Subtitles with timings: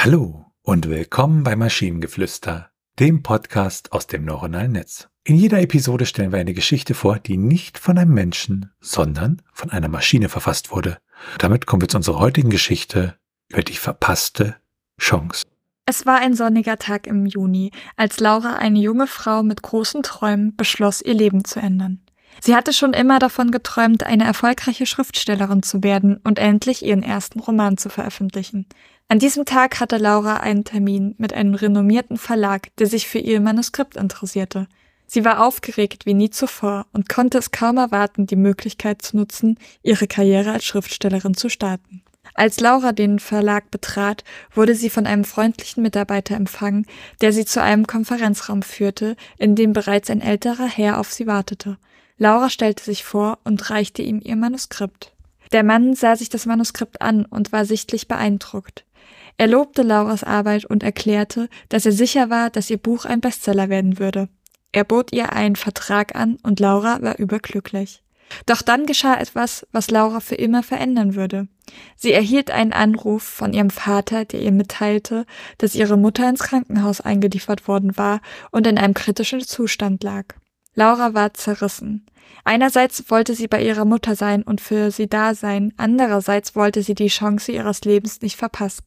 [0.00, 2.70] Hallo und willkommen bei Maschinengeflüster,
[3.00, 5.08] dem Podcast aus dem neuronalen Netz.
[5.24, 9.70] In jeder Episode stellen wir eine Geschichte vor, die nicht von einem Menschen, sondern von
[9.70, 10.98] einer Maschine verfasst wurde.
[11.38, 13.16] Damit kommen wir zu unserer heutigen Geschichte
[13.48, 14.54] über die verpasste
[15.00, 15.44] Chance.
[15.84, 20.54] Es war ein sonniger Tag im Juni, als Laura, eine junge Frau mit großen Träumen,
[20.54, 22.02] beschloss, ihr Leben zu ändern.
[22.40, 27.40] Sie hatte schon immer davon geträumt, eine erfolgreiche Schriftstellerin zu werden und endlich ihren ersten
[27.40, 28.66] Roman zu veröffentlichen.
[29.10, 33.40] An diesem Tag hatte Laura einen Termin mit einem renommierten Verlag, der sich für ihr
[33.40, 34.68] Manuskript interessierte.
[35.06, 39.58] Sie war aufgeregt wie nie zuvor und konnte es kaum erwarten, die Möglichkeit zu nutzen,
[39.82, 42.02] ihre Karriere als Schriftstellerin zu starten.
[42.34, 46.84] Als Laura den Verlag betrat, wurde sie von einem freundlichen Mitarbeiter empfangen,
[47.22, 51.78] der sie zu einem Konferenzraum führte, in dem bereits ein älterer Herr auf sie wartete.
[52.18, 55.14] Laura stellte sich vor und reichte ihm ihr Manuskript.
[55.52, 58.84] Der Mann sah sich das Manuskript an und war sichtlich beeindruckt.
[59.36, 63.68] Er lobte Lauras Arbeit und erklärte, dass er sicher war, dass ihr Buch ein Bestseller
[63.68, 64.28] werden würde.
[64.72, 68.02] Er bot ihr einen Vertrag an und Laura war überglücklich.
[68.46, 71.48] Doch dann geschah etwas, was Laura für immer verändern würde.
[71.96, 75.24] Sie erhielt einen Anruf von ihrem Vater, der ihr mitteilte,
[75.58, 80.34] dass ihre Mutter ins Krankenhaus eingeliefert worden war und in einem kritischen Zustand lag.
[80.74, 82.06] Laura war zerrissen.
[82.44, 86.94] Einerseits wollte sie bei ihrer Mutter sein und für sie da sein, andererseits wollte sie
[86.94, 88.84] die Chance ihres Lebens nicht verpassen.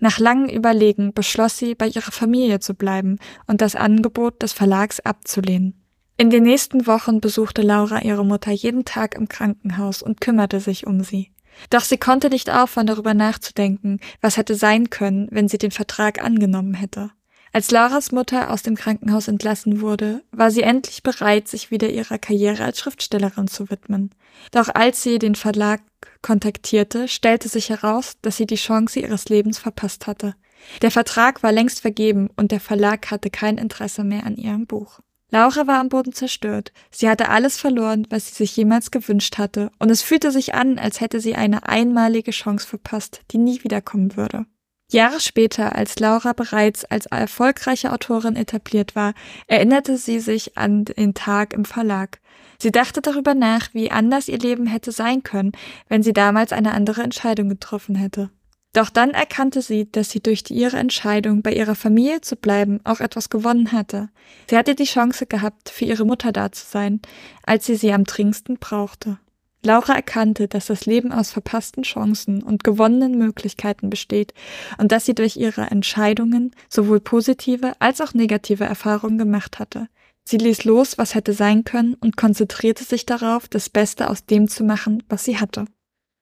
[0.00, 4.98] Nach langem Überlegen beschloss sie, bei ihrer Familie zu bleiben und das Angebot des Verlags
[5.00, 5.74] abzulehnen.
[6.16, 10.86] In den nächsten Wochen besuchte Laura ihre Mutter jeden Tag im Krankenhaus und kümmerte sich
[10.86, 11.30] um sie.
[11.68, 16.22] Doch sie konnte nicht aufhören, darüber nachzudenken, was hätte sein können, wenn sie den Vertrag
[16.22, 17.10] angenommen hätte.
[17.52, 22.18] Als Lauras Mutter aus dem Krankenhaus entlassen wurde, war sie endlich bereit, sich wieder ihrer
[22.18, 24.10] Karriere als Schriftstellerin zu widmen.
[24.52, 25.80] Doch als sie den Verlag
[26.22, 30.34] kontaktierte, stellte sich heraus, dass sie die Chance ihres Lebens verpasst hatte.
[30.82, 35.00] Der Vertrag war längst vergeben und der Verlag hatte kein Interesse mehr an ihrem Buch.
[35.30, 36.72] Laura war am Boden zerstört.
[36.90, 40.78] Sie hatte alles verloren, was sie sich jemals gewünscht hatte, und es fühlte sich an,
[40.78, 44.46] als hätte sie eine einmalige Chance verpasst, die nie wiederkommen würde.
[44.92, 49.14] Jahre später, als Laura bereits als erfolgreiche Autorin etabliert war,
[49.46, 52.20] erinnerte sie sich an den Tag im Verlag.
[52.58, 55.52] Sie dachte darüber nach, wie anders ihr Leben hätte sein können,
[55.88, 58.30] wenn sie damals eine andere Entscheidung getroffen hätte.
[58.72, 63.00] Doch dann erkannte sie, dass sie durch ihre Entscheidung, bei ihrer Familie zu bleiben, auch
[63.00, 64.10] etwas gewonnen hatte.
[64.48, 67.00] Sie hatte die Chance gehabt, für ihre Mutter da zu sein,
[67.44, 69.18] als sie sie am dringendsten brauchte.
[69.62, 74.32] Laura erkannte, dass das Leben aus verpassten Chancen und gewonnenen Möglichkeiten besteht
[74.78, 79.88] und dass sie durch ihre Entscheidungen sowohl positive als auch negative Erfahrungen gemacht hatte.
[80.24, 84.48] Sie ließ los, was hätte sein können und konzentrierte sich darauf, das Beste aus dem
[84.48, 85.66] zu machen, was sie hatte.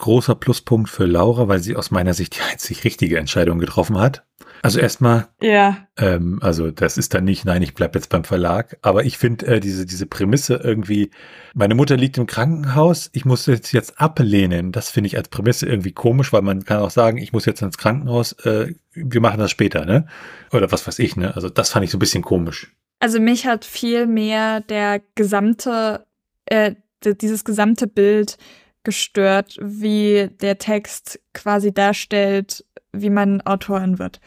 [0.00, 4.24] Großer Pluspunkt für Laura, weil sie aus meiner Sicht die einzig richtige Entscheidung getroffen hat.
[4.62, 5.86] Also erstmal, ja.
[5.96, 8.76] Ähm, also das ist dann nicht, nein, ich bleib jetzt beim Verlag.
[8.82, 11.10] Aber ich finde äh, diese, diese Prämisse irgendwie,
[11.54, 14.72] meine Mutter liegt im Krankenhaus, ich muss jetzt jetzt ablehnen.
[14.72, 17.62] Das finde ich als Prämisse irgendwie komisch, weil man kann auch sagen, ich muss jetzt
[17.62, 20.06] ins Krankenhaus, äh, wir machen das später, ne?
[20.52, 21.34] Oder was weiß ich, ne?
[21.34, 22.74] Also das fand ich so ein bisschen komisch.
[22.98, 26.04] Also mich hat viel mehr der gesamte,
[26.46, 28.36] äh, dieses gesamte Bild
[28.82, 34.20] gestört, wie der Text quasi darstellt, wie man Autorin wird.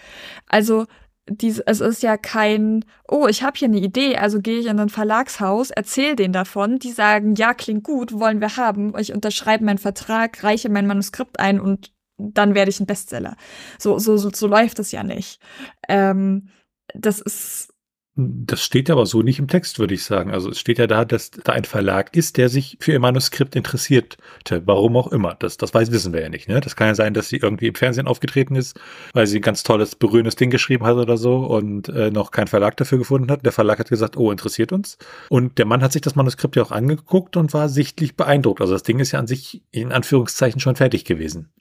[0.47, 0.85] Also
[1.27, 4.79] dies, es ist ja kein, oh, ich habe hier eine Idee, also gehe ich in
[4.79, 9.63] ein Verlagshaus, erzähle denen davon, die sagen, ja, klingt gut, wollen wir haben, ich unterschreibe
[9.63, 13.35] meinen Vertrag, reiche mein Manuskript ein und dann werde ich ein Bestseller.
[13.79, 15.39] So, so, so, so läuft es ja nicht.
[15.87, 16.49] Ähm,
[16.93, 17.72] das ist
[18.15, 20.31] das steht aber so nicht im Text, würde ich sagen.
[20.31, 23.55] Also es steht ja da, dass da ein Verlag ist, der sich für ihr Manuskript
[23.55, 24.17] interessiert.
[24.65, 25.35] Warum auch immer.
[25.39, 26.47] Das, das weiß, wissen wir ja nicht.
[26.47, 26.61] Ne?
[26.61, 28.79] Das kann ja sein, dass sie irgendwie im Fernsehen aufgetreten ist,
[29.13, 32.47] weil sie ein ganz tolles, berührendes Ding geschrieben hat oder so und äh, noch keinen
[32.47, 33.43] Verlag dafür gefunden hat.
[33.43, 34.99] Der Verlag hat gesagt, oh, interessiert uns.
[35.29, 38.61] Und der Mann hat sich das Manuskript ja auch angeguckt und war sichtlich beeindruckt.
[38.61, 41.51] Also das Ding ist ja an sich in Anführungszeichen schon fertig gewesen.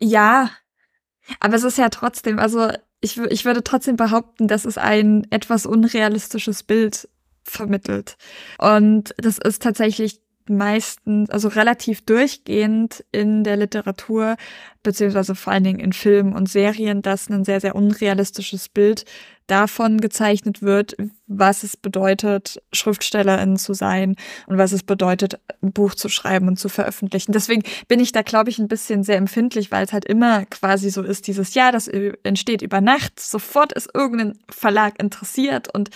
[0.00, 0.50] Ja,
[1.38, 5.66] aber es ist ja trotzdem, also ich, ich würde trotzdem behaupten, dass es ein etwas
[5.66, 7.08] unrealistisches Bild
[7.44, 8.16] vermittelt.
[8.58, 14.36] Und das ist tatsächlich meistens, also relativ durchgehend in der Literatur,
[14.82, 19.04] beziehungsweise vor allen Dingen in Filmen und Serien, dass ein sehr, sehr unrealistisches Bild
[19.46, 20.96] davon gezeichnet wird,
[21.26, 24.14] was es bedeutet, Schriftstellerin zu sein
[24.46, 27.32] und was es bedeutet, ein Buch zu schreiben und zu veröffentlichen.
[27.32, 30.90] Deswegen bin ich da, glaube ich, ein bisschen sehr empfindlich, weil es halt immer quasi
[30.90, 35.90] so ist, dieses Jahr, das entsteht über Nacht, sofort ist irgendein Verlag interessiert und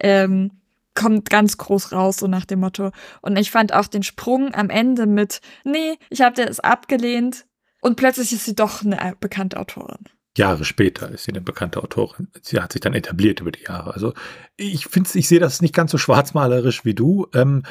[0.00, 0.50] ähm,
[0.96, 2.90] kommt ganz groß raus, so nach dem Motto.
[3.22, 7.46] Und ich fand auch den Sprung am Ende mit, nee, ich habe das abgelehnt
[7.80, 10.08] und plötzlich ist sie doch eine bekannte Autorin.
[10.36, 12.28] Jahre später ist sie eine bekannte Autorin.
[12.42, 13.94] Sie hat sich dann etabliert über die Jahre.
[13.94, 14.12] Also
[14.56, 17.26] ich finde, ich sehe das nicht ganz so schwarzmalerisch wie du.
[17.34, 17.62] Ähm,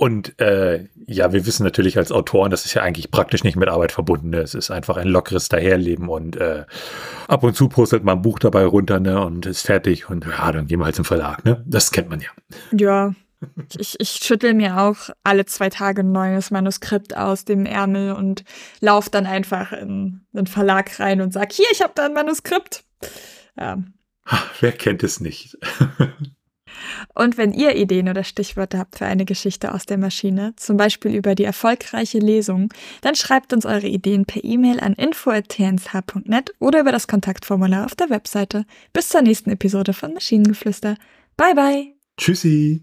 [0.00, 3.68] und äh, ja, wir wissen natürlich als Autoren, das ist ja eigentlich praktisch nicht mit
[3.68, 4.30] Arbeit verbunden.
[4.30, 4.38] Ne?
[4.38, 6.64] Es ist einfach ein lockeres Daherleben und äh,
[7.28, 9.22] ab und zu postelt man ein Buch dabei runter ne?
[9.22, 11.44] und ist fertig und ja, dann gehen wir halt zum Verlag.
[11.44, 11.62] Ne?
[11.66, 12.30] Das kennt man ja.
[12.72, 13.14] Ja,
[13.78, 18.44] ich, ich schüttel mir auch alle zwei Tage ein neues Manuskript aus dem Ärmel und
[18.80, 22.84] lauf dann einfach in den Verlag rein und sag, hier, ich habe da ein Manuskript.
[23.58, 23.76] Ja.
[24.60, 25.58] Wer kennt es nicht?
[27.14, 31.14] Und wenn ihr Ideen oder Stichwörter habt für eine Geschichte aus der Maschine, zum Beispiel
[31.14, 32.72] über die erfolgreiche Lesung,
[33.02, 38.10] dann schreibt uns eure Ideen per E-Mail an info.tnsh.net oder über das Kontaktformular auf der
[38.10, 38.64] Webseite.
[38.92, 40.96] Bis zur nächsten Episode von Maschinengeflüster.
[41.36, 41.94] Bye bye.
[42.16, 42.82] Tschüssi.